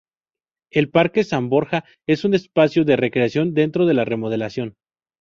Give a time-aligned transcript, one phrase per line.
[0.71, 4.73] El parque San Borja es un espacio de recreación dentro de la Remodelación.